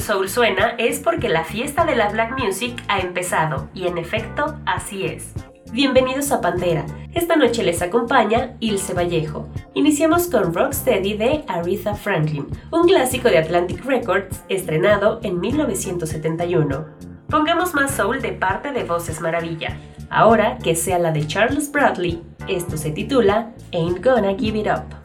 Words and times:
Soul 0.00 0.28
suena 0.28 0.74
es 0.76 1.00
porque 1.00 1.30
la 1.30 1.44
fiesta 1.44 1.86
de 1.86 1.96
la 1.96 2.10
black 2.10 2.38
music 2.38 2.82
ha 2.88 3.00
empezado, 3.00 3.70
y 3.72 3.86
en 3.86 3.96
efecto, 3.96 4.56
así 4.66 5.06
es. 5.06 5.32
Bienvenidos 5.72 6.30
a 6.30 6.42
Pantera. 6.42 6.84
Esta 7.14 7.34
noche 7.34 7.62
les 7.62 7.80
acompaña 7.80 8.54
Ilse 8.60 8.92
Vallejo. 8.92 9.48
Iniciamos 9.72 10.26
con 10.26 10.52
Rocksteady 10.52 11.14
de 11.14 11.44
Aretha 11.48 11.94
Franklin, 11.94 12.46
un 12.70 12.86
clásico 12.86 13.30
de 13.30 13.38
Atlantic 13.38 13.82
Records 13.84 14.42
estrenado 14.50 15.20
en 15.22 15.40
1971. 15.40 16.86
Pongamos 17.30 17.72
más 17.72 17.92
soul 17.92 18.20
de 18.20 18.32
parte 18.32 18.72
de 18.72 18.84
Voces 18.84 19.22
Maravilla. 19.22 19.78
Ahora 20.10 20.58
que 20.58 20.76
sea 20.76 20.98
la 20.98 21.12
de 21.12 21.26
Charles 21.26 21.72
Bradley, 21.72 22.22
esto 22.46 22.76
se 22.76 22.90
titula 22.90 23.52
Ain't 23.72 24.04
Gonna 24.04 24.34
Give 24.36 24.58
It 24.58 24.66
Up. 24.66 25.03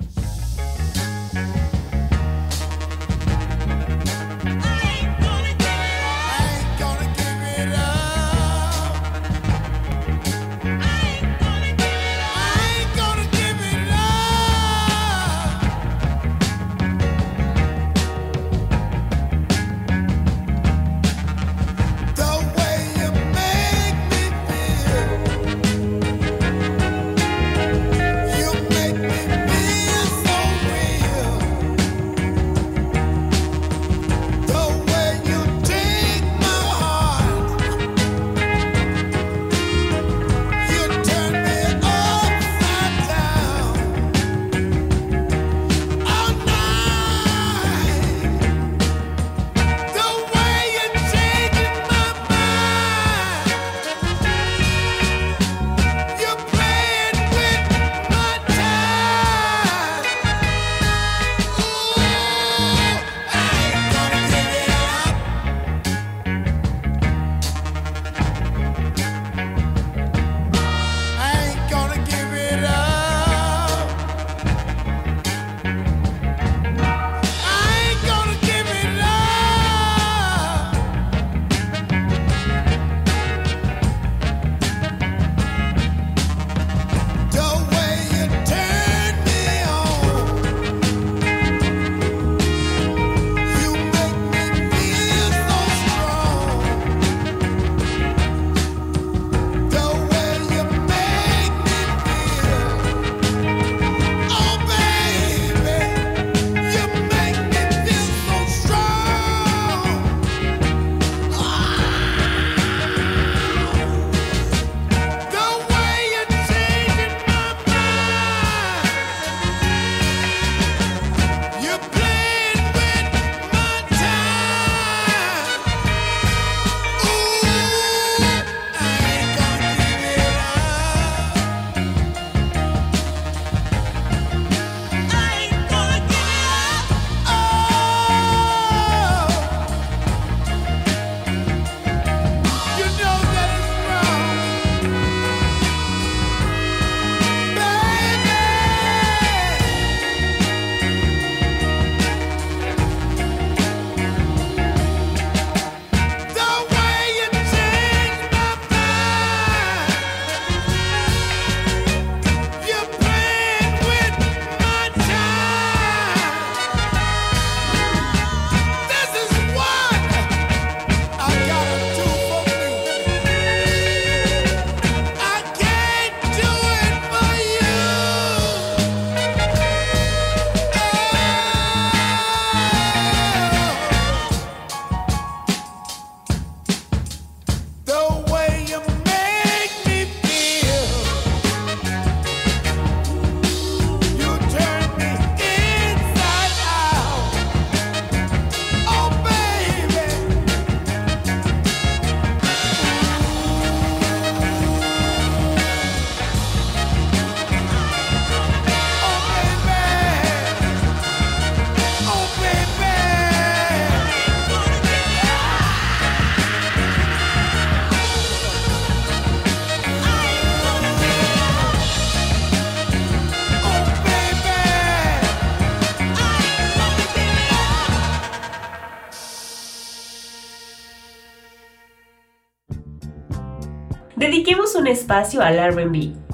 Al. 235.10 235.60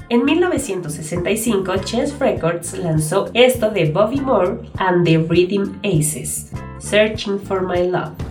En 0.08 0.24
1965, 0.24 1.78
Chess 1.84 2.18
Records 2.18 2.78
lanzó 2.78 3.30
esto 3.34 3.70
de 3.70 3.90
Bobby 3.90 4.20
Moore 4.20 4.58
and 4.78 5.04
the 5.04 5.18
Rhythm 5.18 5.80
Aces, 5.82 6.52
Searching 6.78 7.38
for 7.38 7.62
My 7.62 7.88
Love. 7.88 8.25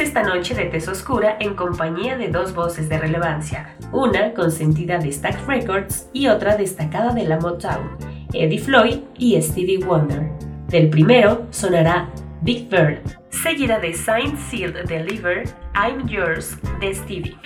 Esta 0.00 0.22
noche 0.22 0.54
de 0.54 0.66
Tez 0.66 0.86
Oscura 0.86 1.36
en 1.40 1.54
compañía 1.54 2.16
de 2.16 2.28
dos 2.28 2.54
voces 2.54 2.88
de 2.88 2.98
relevancia, 2.98 3.74
una 3.90 4.32
consentida 4.32 4.98
de 4.98 5.10
Stax 5.10 5.44
Records 5.44 6.08
y 6.12 6.28
otra 6.28 6.56
destacada 6.56 7.12
de 7.12 7.24
la 7.24 7.40
Motown, 7.40 7.96
Eddie 8.32 8.60
Floyd 8.60 8.98
y 9.18 9.40
Stevie 9.42 9.84
Wonder. 9.84 10.30
Del 10.68 10.88
primero 10.88 11.48
sonará 11.50 12.08
Big 12.42 12.70
Bird, 12.70 13.00
seguida 13.30 13.80
de 13.80 13.92
Signed 13.92 14.38
Sealed 14.38 14.84
Deliver, 14.86 15.42
I'm 15.74 16.06
Yours 16.06 16.56
de 16.80 16.94
Stevie. 16.94 17.36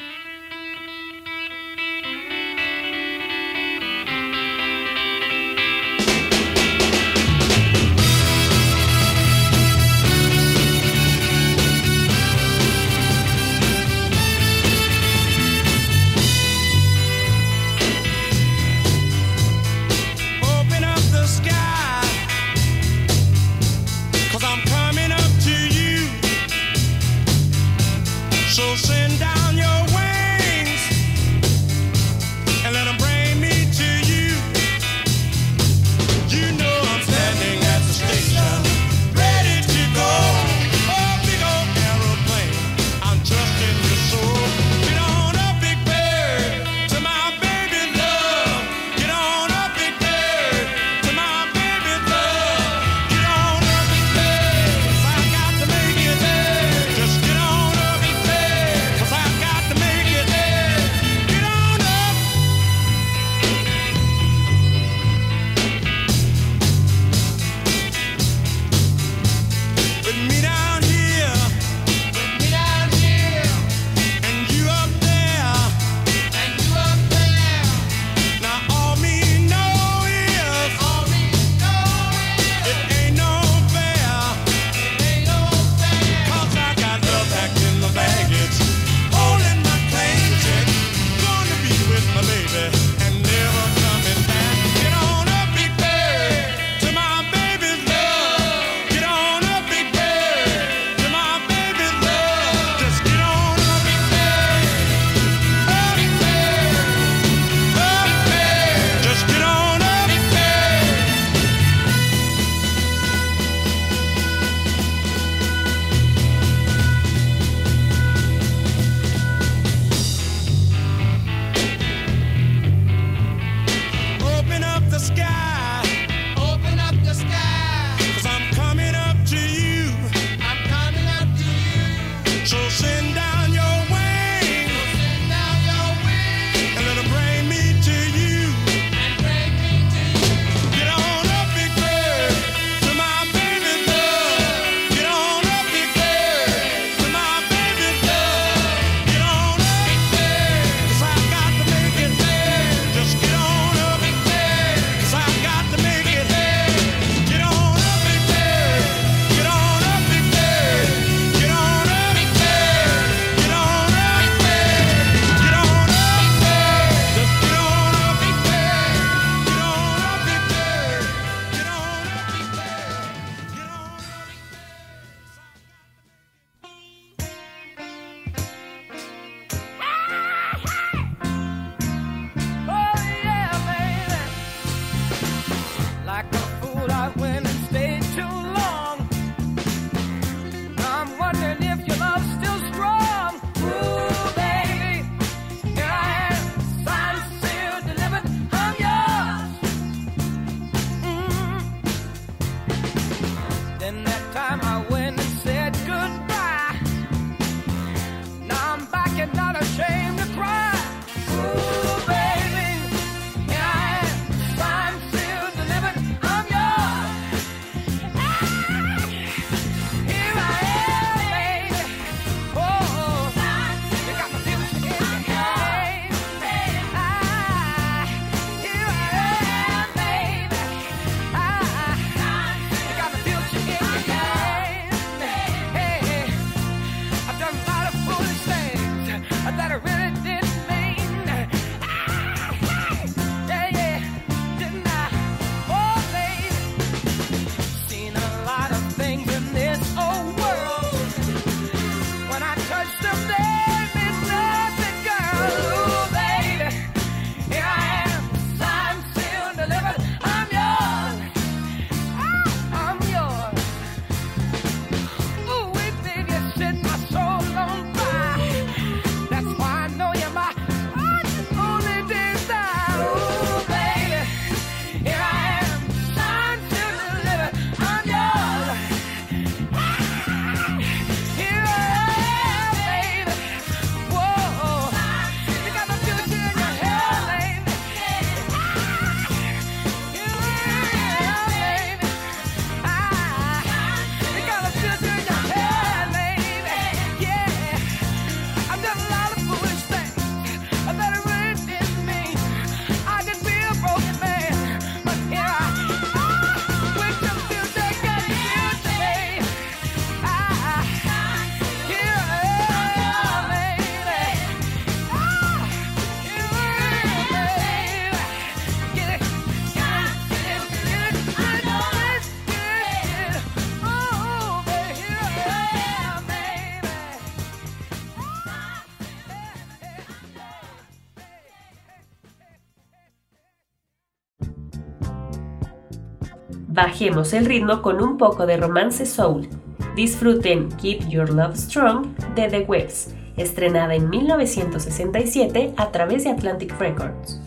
Bajemos 336.82 337.32
el 337.32 337.46
ritmo 337.46 337.80
con 337.80 338.02
un 338.02 338.18
poco 338.18 338.44
de 338.44 338.56
romance 338.56 339.06
soul. 339.06 339.48
Disfruten 339.94 340.68
Keep 340.78 341.08
Your 341.08 341.30
Love 341.30 341.54
Strong 341.54 342.08
de 342.34 342.48
The 342.48 342.62
Webs, 342.62 343.14
estrenada 343.36 343.94
en 343.94 344.10
1967 344.10 345.74
a 345.76 345.92
través 345.92 346.24
de 346.24 346.30
Atlantic 346.30 346.76
Records. 346.80 347.40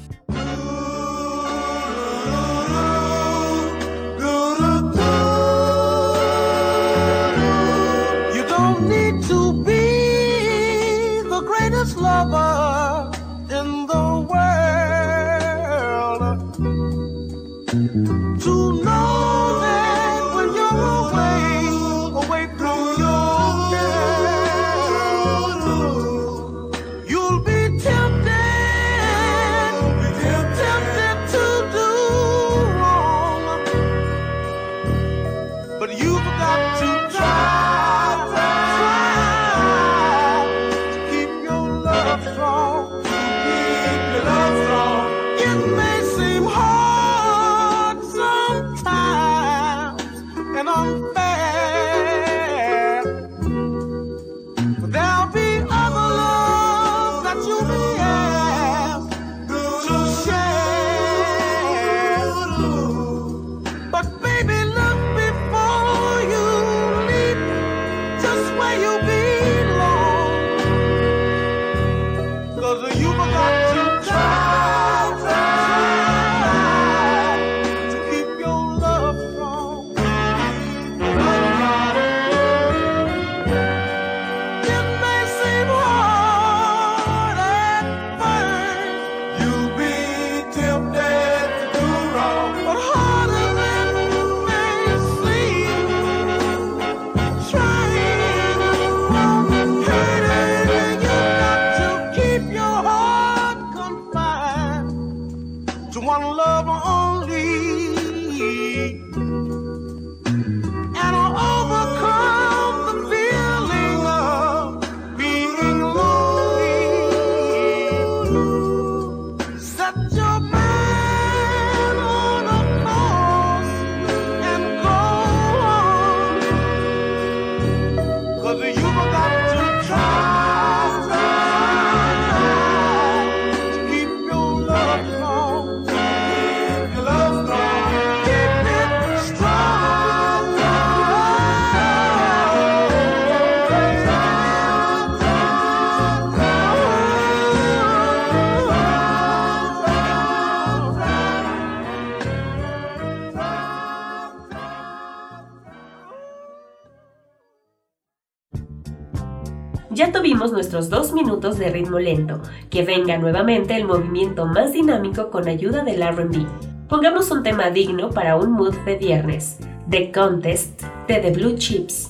Nuestros 160.75 160.90
dos 160.90 161.14
minutos 161.14 161.57
de 161.57 161.70
ritmo 161.70 162.00
lento, 162.00 162.42
que 162.70 162.83
venga 162.83 163.18
nuevamente 163.18 163.77
el 163.77 163.85
movimiento 163.85 164.46
más 164.46 164.74
dinámico 164.74 165.29
con 165.31 165.48
ayuda 165.48 165.85
del 165.85 166.05
RB. 166.05 166.46
Pongamos 166.90 167.31
un 167.31 167.44
tema 167.44 167.70
digno 167.70 168.09
para 168.09 168.35
un 168.35 168.51
mood 168.51 168.75
de 168.85 168.98
viernes, 168.98 169.57
The 169.90 170.11
Contest 170.11 170.83
de 171.07 171.16
The 171.16 171.31
Blue 171.31 171.55
Chips. 171.55 172.09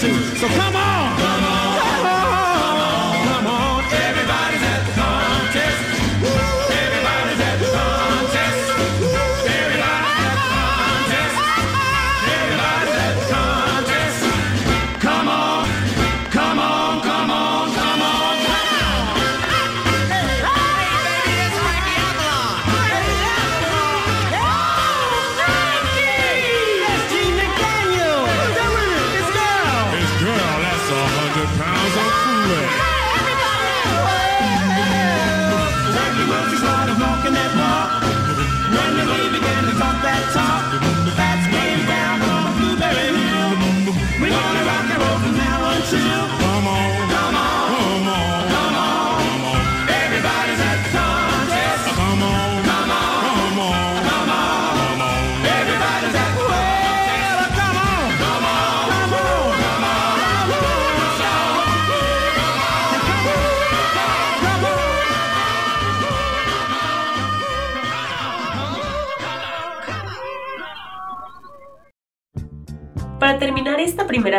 too. 0.00 0.36
So 0.36 0.46
come 0.48 0.76
on. 0.76 1.19
Stop 39.80 40.02
that 40.02 40.32
time. 40.34 40.49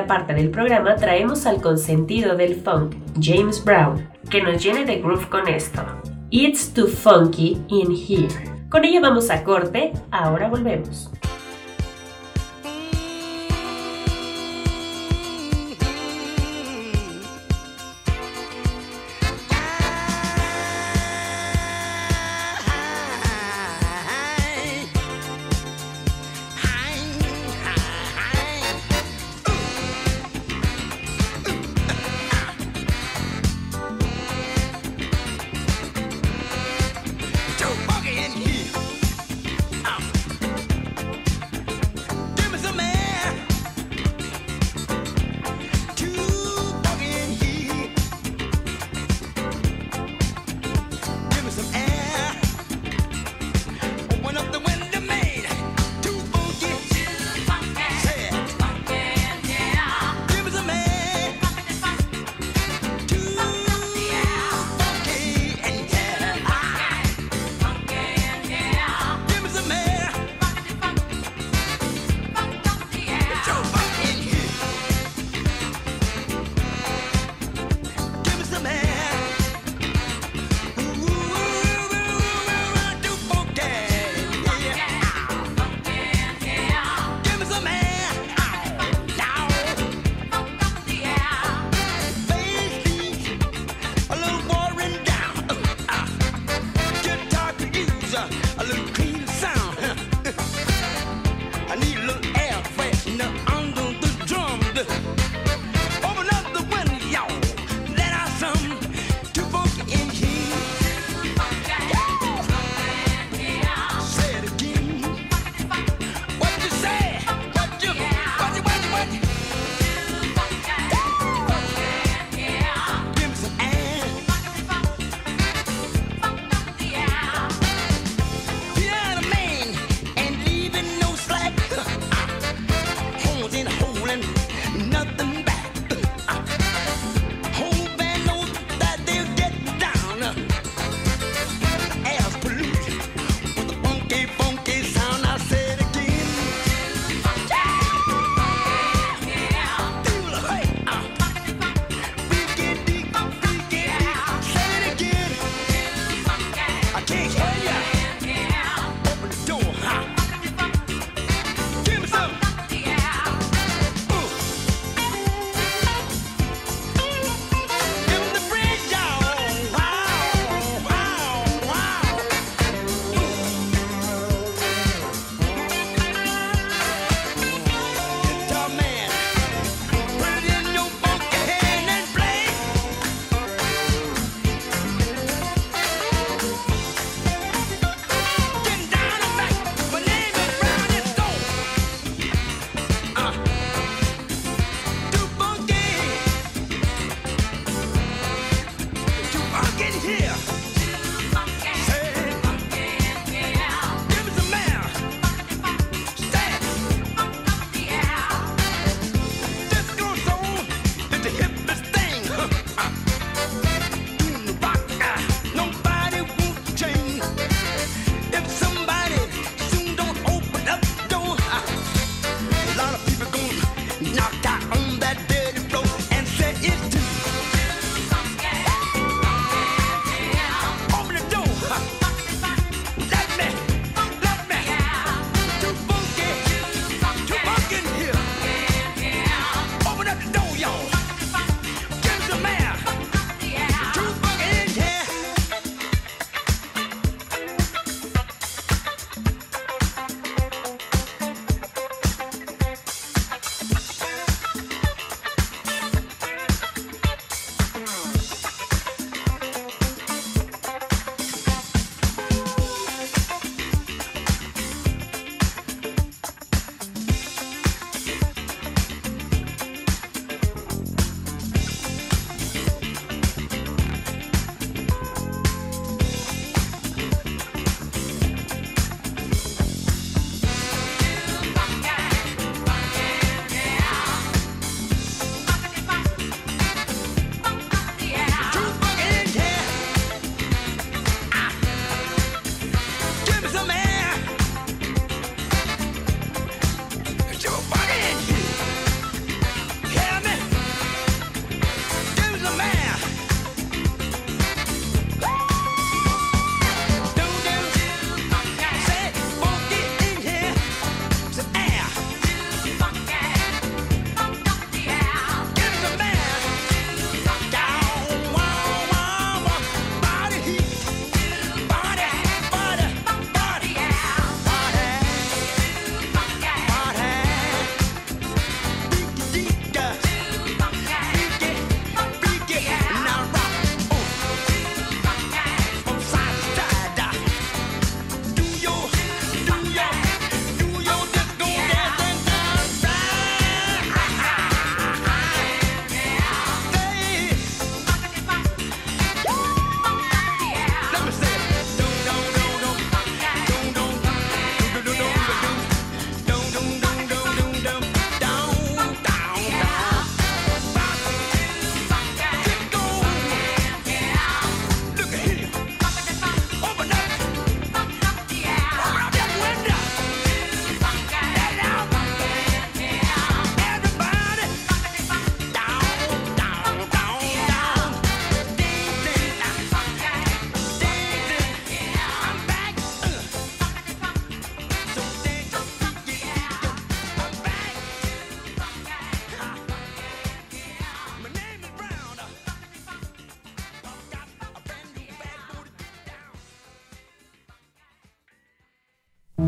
Primera 0.02 0.08
parte 0.08 0.34
del 0.34 0.50
programa 0.50 0.96
traemos 0.96 1.46
al 1.46 1.62
consentido 1.62 2.36
del 2.36 2.56
funk, 2.56 2.96
James 3.20 3.64
Brown, 3.64 4.10
que 4.30 4.42
nos 4.42 4.64
llene 4.64 4.86
de 4.86 5.02
groove 5.02 5.28
con 5.30 5.48
esto. 5.48 5.82
It's 6.30 6.74
too 6.74 6.88
funky 6.88 7.62
in 7.70 7.92
here. 7.92 8.30
Con 8.70 8.86
ella 8.86 9.02
vamos 9.02 9.30
a 9.30 9.44
corte, 9.44 9.92
ahora 10.12 10.48
volvemos. 10.50 11.12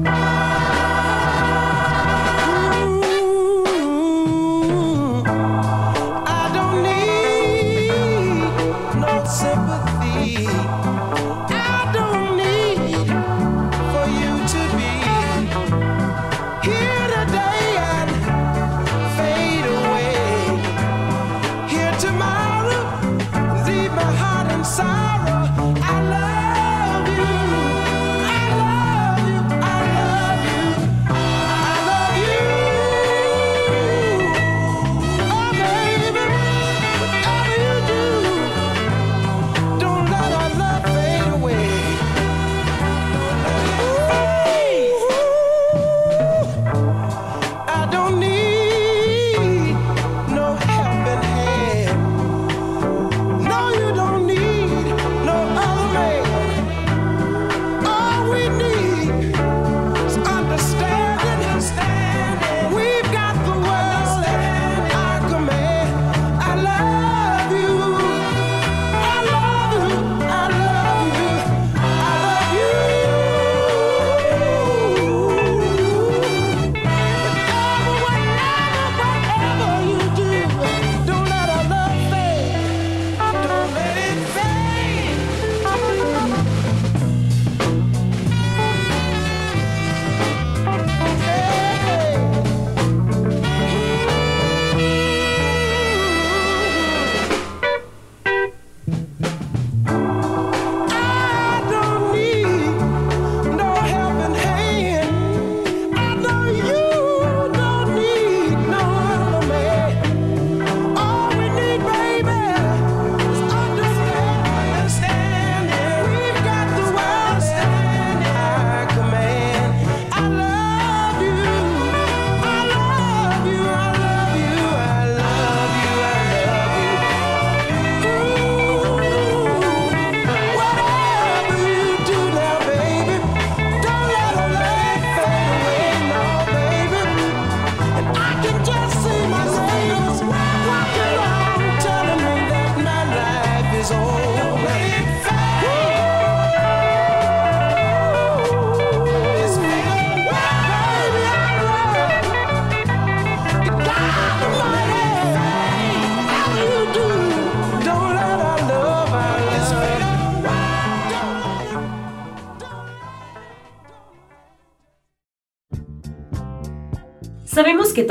Bye. 0.01 0.33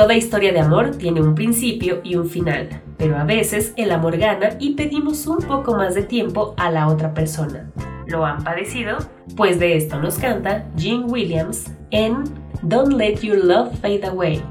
Toda 0.03 0.17
historia 0.17 0.53
de 0.53 0.59
amor 0.59 0.97
tiene 0.97 1.21
un 1.21 1.37
principio 1.37 2.01
y 2.03 2.17
un 2.17 2.29
final, 2.29 2.69
pero 2.99 3.17
a 3.17 3.23
veces 3.23 3.73
el 3.77 3.93
amor 3.93 4.17
gana 4.17 4.57
y 4.59 4.75
pedimos 4.75 5.29
un 5.29 5.39
poco 5.39 5.77
más 5.77 5.95
de 5.95 6.03
tiempo 6.03 6.55
a 6.57 6.73
la 6.73 6.89
otra 6.89 7.15
persona. 7.15 7.71
¿Lo 8.09 8.27
han 8.27 8.43
padecido? 8.43 8.99
Pues 9.37 9.61
de 9.61 9.77
esto 9.77 10.01
nos 10.01 10.19
canta 10.19 10.67
Jean 10.75 11.05
Williams 11.09 11.71
en 11.93 12.25
Don't 12.63 12.95
Let 12.95 13.21
Your 13.21 13.45
Love 13.45 13.79
Fade 13.81 14.05
Away, 14.09 14.43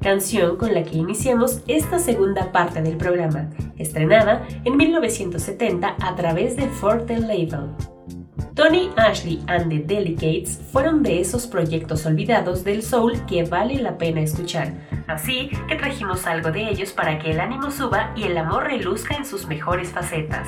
canción 0.00 0.56
con 0.56 0.74
la 0.74 0.84
que 0.84 0.98
iniciamos 0.98 1.60
esta 1.66 1.98
segunda 1.98 2.52
parte 2.52 2.80
del 2.80 2.96
programa, 2.96 3.50
estrenada 3.78 4.46
en 4.64 4.76
1970 4.76 5.96
a 6.00 6.14
través 6.14 6.54
de 6.54 6.68
Forte 6.68 7.18
Label. 7.18 7.74
Tony 8.60 8.90
Ashley 8.98 9.42
and 9.46 9.70
the 9.70 9.78
Delicates 9.78 10.60
fueron 10.70 11.02
de 11.02 11.18
esos 11.18 11.46
proyectos 11.46 12.04
olvidados 12.04 12.62
del 12.62 12.82
soul 12.82 13.14
que 13.24 13.42
vale 13.42 13.76
la 13.76 13.96
pena 13.96 14.20
escuchar, 14.20 14.74
así 15.06 15.48
que 15.66 15.76
trajimos 15.76 16.26
algo 16.26 16.52
de 16.52 16.68
ellos 16.68 16.92
para 16.92 17.18
que 17.18 17.30
el 17.30 17.40
ánimo 17.40 17.70
suba 17.70 18.12
y 18.14 18.24
el 18.24 18.36
amor 18.36 18.64
reluzca 18.64 19.14
en 19.14 19.24
sus 19.24 19.46
mejores 19.46 19.88
facetas. 19.88 20.46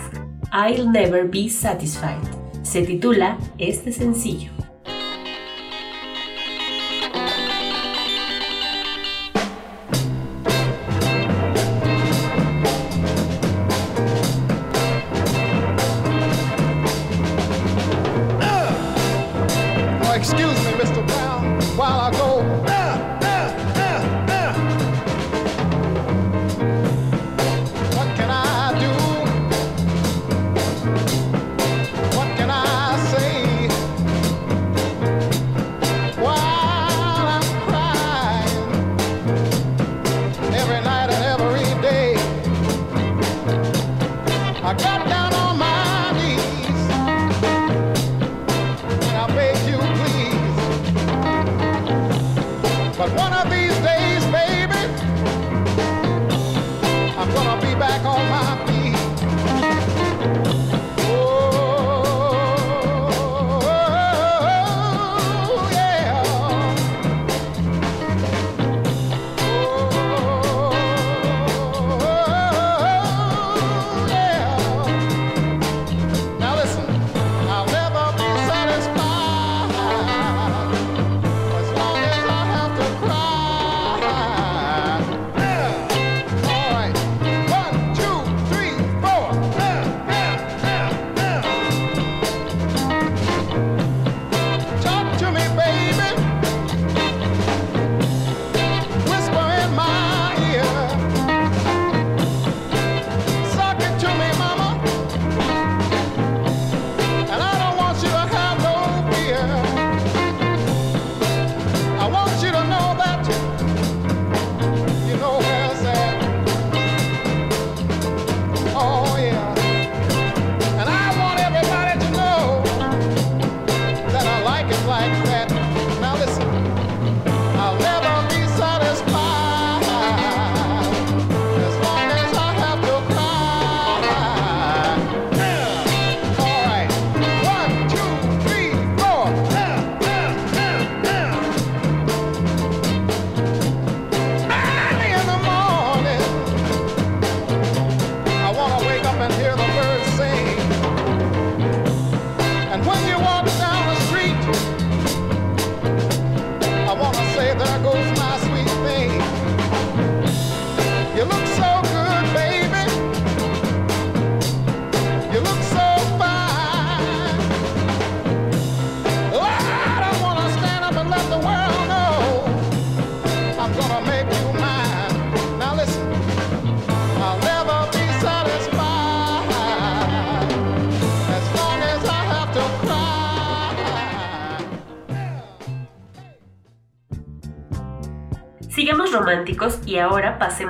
I'll 0.53 0.93
Never 0.93 1.27
Be 1.27 1.49
Satisfied 1.49 2.21
se 2.63 2.83
titula 2.83 3.39
este 3.57 3.93
sencillo. 3.93 4.51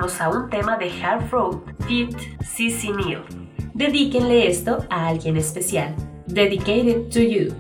A 0.03 0.28
un 0.28 0.50
tema 0.50 0.76
de 0.76 0.90
Hard 1.00 1.30
Road 1.30 1.61
Fit 1.86 2.12
CC 2.40 2.90
Neil. 2.90 3.22
Dedíquenle 3.72 4.48
esto 4.48 4.84
a 4.90 5.07
alguien 5.07 5.36
especial. 5.36 5.94
Dedicated 6.26 7.09
to 7.12 7.20
you. 7.20 7.55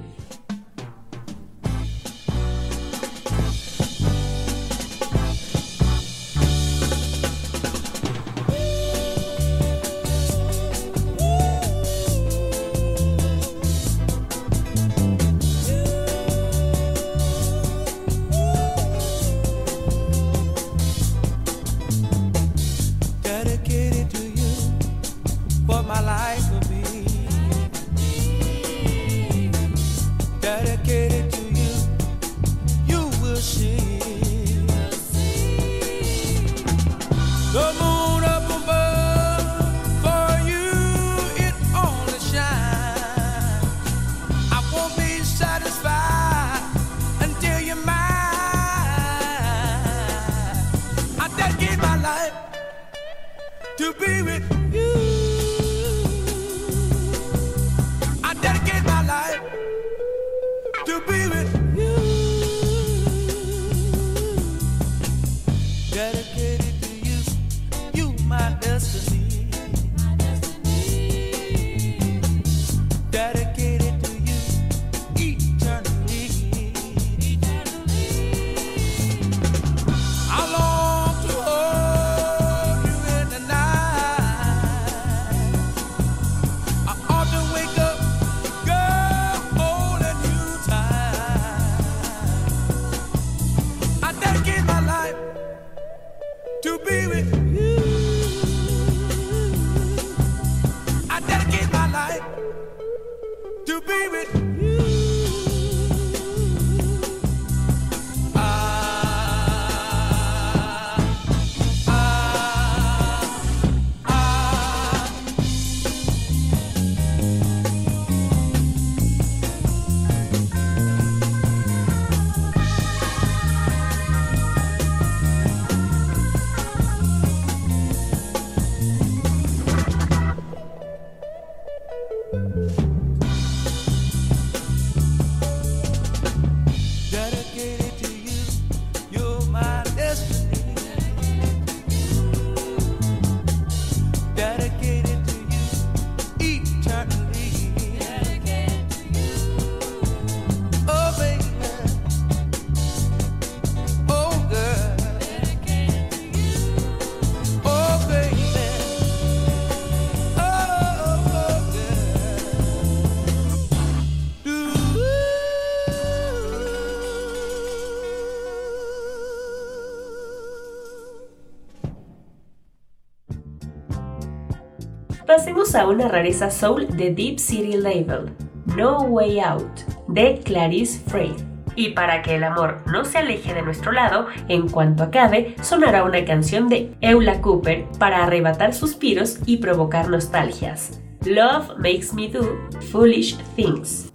A 175.74 175.86
una 175.86 176.08
rareza 176.08 176.50
soul 176.50 176.86
de 176.96 177.14
Deep 177.14 177.38
City 177.38 177.76
Label, 177.76 178.30
No 178.76 179.02
Way 179.02 179.40
Out, 179.40 179.80
de 180.08 180.40
Clarice 180.44 181.00
Frey. 181.08 181.34
Y 181.76 181.90
para 181.90 182.20
que 182.20 182.36
el 182.36 182.44
amor 182.44 182.82
no 182.86 183.06
se 183.06 183.18
aleje 183.18 183.54
de 183.54 183.62
nuestro 183.62 183.92
lado, 183.92 184.26
en 184.48 184.68
cuanto 184.68 185.02
acabe, 185.02 185.54
sonará 185.62 186.04
una 186.04 186.24
canción 186.26 186.68
de 186.68 186.92
Eula 187.00 187.40
Cooper 187.40 187.86
para 187.98 188.24
arrebatar 188.24 188.74
suspiros 188.74 189.38
y 189.46 189.58
provocar 189.58 190.10
nostalgias. 190.10 191.00
Love 191.24 191.78
Makes 191.78 192.12
Me 192.14 192.28
Do 192.28 192.58
Foolish 192.90 193.38
Things. 193.56 194.11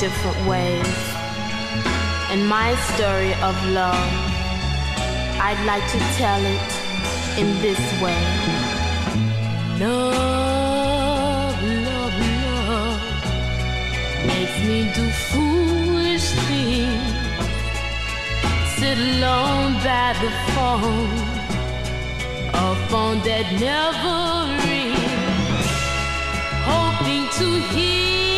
Different 0.00 0.48
ways. 0.48 0.96
And 2.30 2.48
my 2.48 2.74
story 2.94 3.34
of 3.48 3.54
love, 3.68 4.10
I'd 5.46 5.62
like 5.66 5.84
to 5.94 5.98
tell 6.16 6.40
it 6.56 6.70
in 7.38 7.48
this 7.60 7.80
way. 8.00 8.22
Love, 9.78 11.62
love, 11.88 12.16
love 12.64 13.02
makes 14.26 14.56
me 14.68 14.90
do 14.94 15.06
foolish 15.32 16.30
things. 16.48 17.12
Sit 18.78 18.96
alone 18.96 19.74
by 19.84 20.14
the 20.24 20.32
phone, 20.54 21.12
a 22.54 22.74
phone 22.88 23.18
that 23.28 23.46
never 23.68 24.16
rings, 24.64 25.66
hoping 26.64 27.24
to 27.38 27.46
hear. 27.74 28.29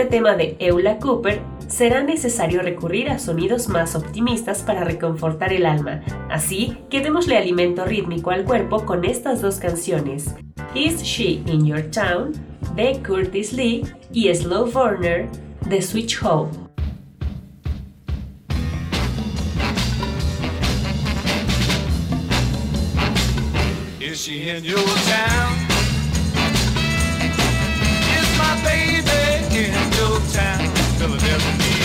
Este 0.00 0.16
tema 0.16 0.34
de 0.34 0.56
Eula 0.60 0.96
Cooper, 0.98 1.42
será 1.68 2.02
necesario 2.02 2.62
recurrir 2.62 3.10
a 3.10 3.18
sonidos 3.18 3.68
más 3.68 3.94
optimistas 3.94 4.62
para 4.62 4.82
reconfortar 4.82 5.52
el 5.52 5.66
alma, 5.66 6.00
así 6.30 6.78
que 6.88 7.00
démosle 7.00 7.36
alimento 7.36 7.84
rítmico 7.84 8.30
al 8.30 8.44
cuerpo 8.44 8.86
con 8.86 9.04
estas 9.04 9.42
dos 9.42 9.56
canciones, 9.56 10.34
Is 10.74 11.02
She 11.02 11.42
in 11.44 11.66
Your 11.66 11.82
Town, 11.90 12.32
de 12.76 12.98
Curtis 13.06 13.52
Lee, 13.52 13.82
y 14.10 14.34
Slow 14.34 14.70
Burner, 14.70 15.28
de 15.68 15.82
Switch 15.82 16.18
Home. 16.22 16.50
Is 24.00 24.18
she 24.18 24.48
in 24.48 24.64
your 24.64 24.78
town? 24.78 25.69
Philadelphia, 31.00 31.79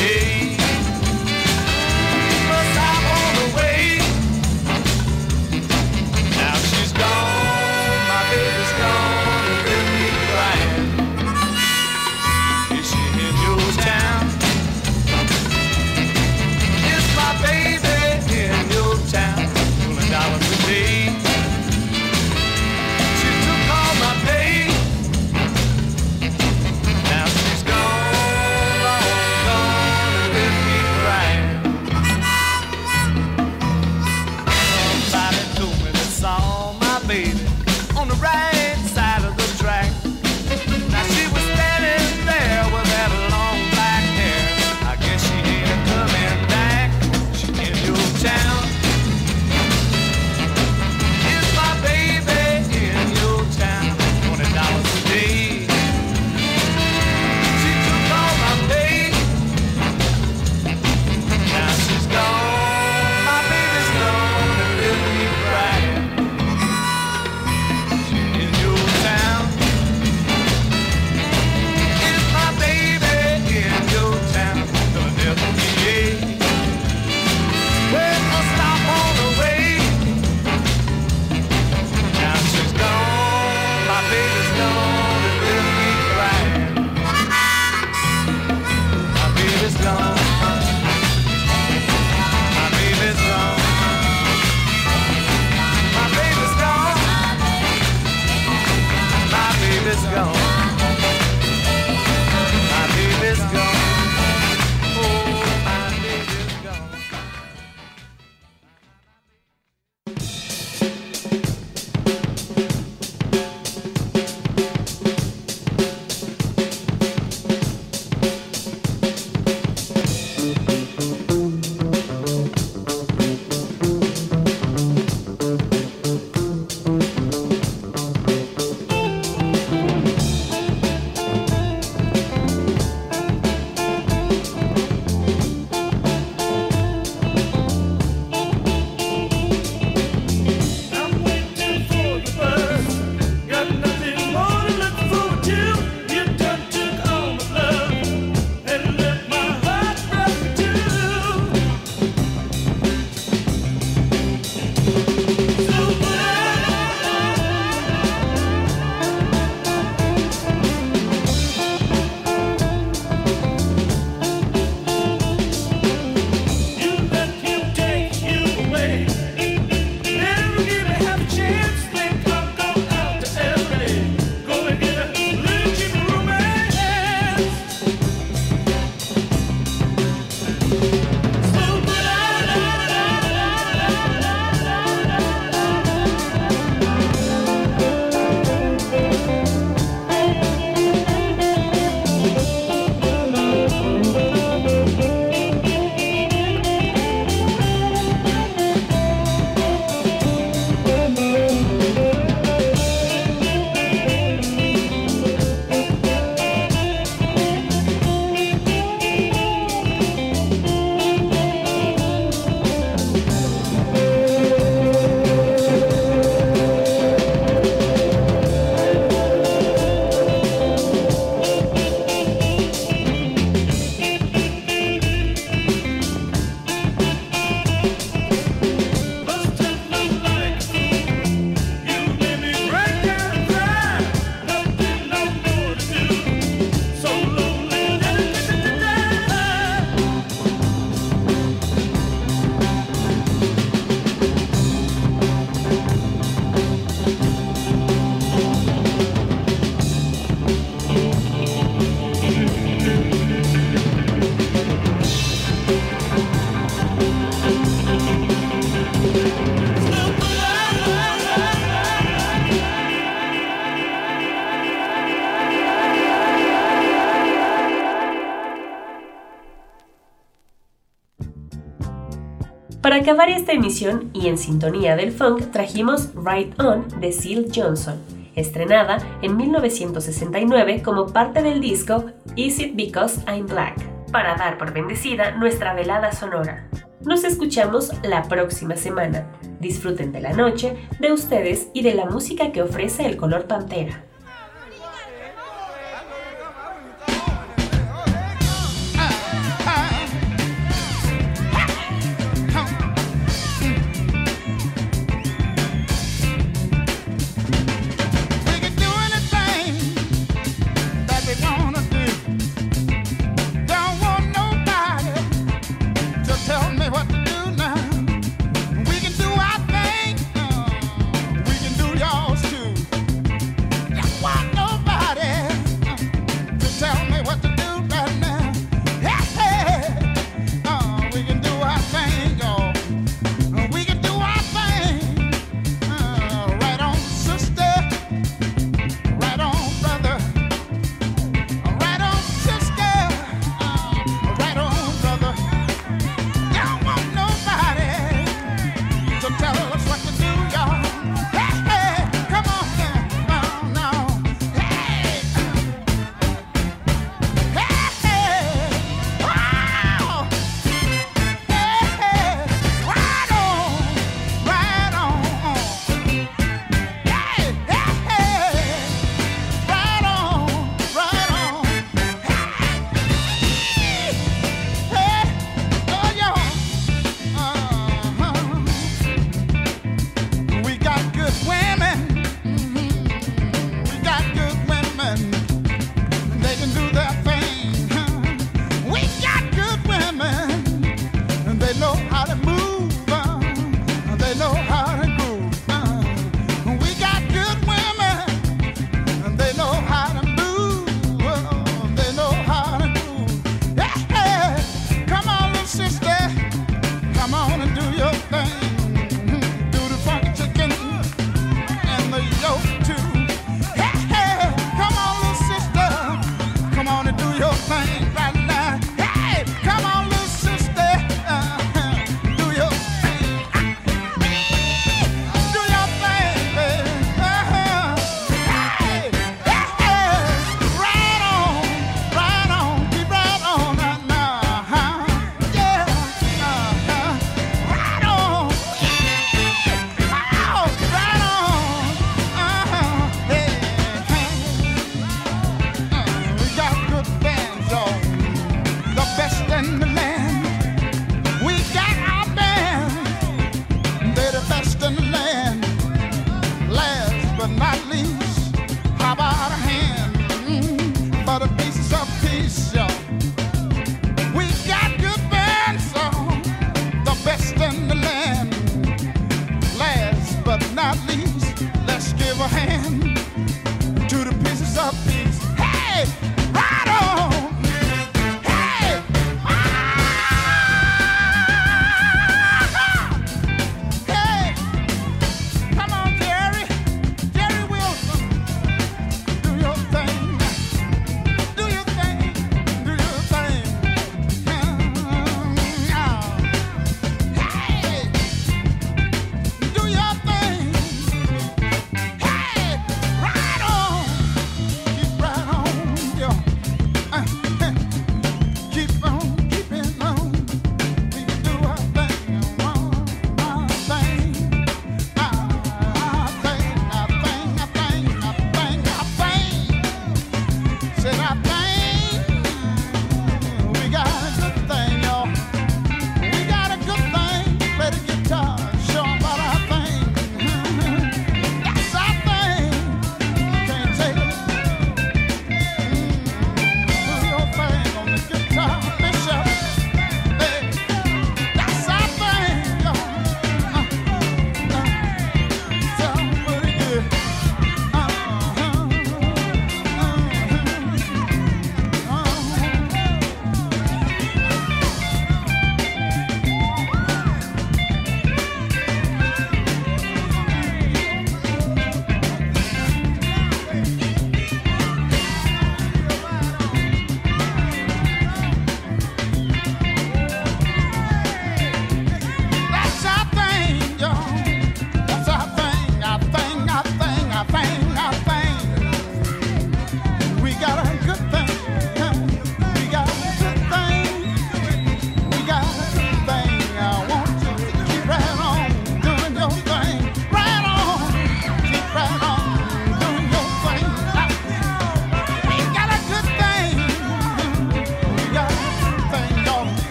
acabar 273.06 273.30
esta 273.30 273.52
emisión 273.52 274.10
y 274.14 274.30
en 274.30 274.38
sintonía 274.40 274.96
del 274.96 275.12
funk 275.12 275.52
trajimos 275.52 276.10
Right 276.16 276.60
On 276.60 276.88
de 277.00 277.12
Seal 277.12 277.46
Johnson, 277.56 278.02
estrenada 278.36 278.98
en 279.22 279.38
1969 279.38 280.82
como 280.82 281.06
parte 281.06 281.44
del 281.44 281.62
disco 281.62 282.06
Is 282.36 282.60
It 282.60 282.76
Because 282.76 283.22
I'm 283.28 283.46
Black, 283.46 283.76
para 284.12 284.34
dar 284.38 284.58
por 284.58 284.74
bendecida 284.74 285.36
nuestra 285.36 285.76
velada 285.76 286.14
sonora. 286.14 286.68
Nos 287.02 287.24
escuchamos 287.24 287.92
la 288.02 288.24
próxima 288.24 288.76
semana. 288.76 289.28
Disfruten 289.60 290.12
de 290.12 290.22
la 290.22 290.34
noche, 290.34 290.76
de 291.00 291.12
ustedes 291.14 291.68
y 291.76 291.84
de 291.84 291.94
la 291.94 292.06
música 292.08 292.52
que 292.52 292.64
ofrece 292.64 293.06
el 293.06 293.18
color 293.18 293.46
pantera. 293.46 294.04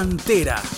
Pantera 0.00 0.69